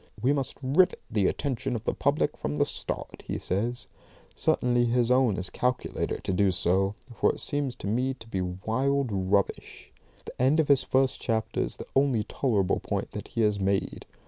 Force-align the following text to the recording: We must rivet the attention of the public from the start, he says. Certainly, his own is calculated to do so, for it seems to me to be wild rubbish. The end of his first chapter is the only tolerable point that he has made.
We 0.19 0.33
must 0.33 0.57
rivet 0.63 0.99
the 1.11 1.27
attention 1.27 1.75
of 1.75 1.83
the 1.83 1.93
public 1.93 2.35
from 2.35 2.55
the 2.55 2.65
start, 2.65 3.21
he 3.27 3.37
says. 3.37 3.85
Certainly, 4.33 4.85
his 4.85 5.11
own 5.11 5.37
is 5.37 5.51
calculated 5.51 6.23
to 6.23 6.33
do 6.33 6.49
so, 6.49 6.95
for 7.13 7.31
it 7.33 7.39
seems 7.39 7.75
to 7.75 7.85
me 7.87 8.15
to 8.15 8.27
be 8.27 8.41
wild 8.41 9.11
rubbish. 9.11 9.91
The 10.25 10.41
end 10.41 10.59
of 10.59 10.69
his 10.69 10.81
first 10.81 11.21
chapter 11.21 11.61
is 11.61 11.77
the 11.77 11.85
only 11.95 12.23
tolerable 12.23 12.79
point 12.79 13.11
that 13.11 13.27
he 13.27 13.41
has 13.41 13.59
made. 13.59 14.07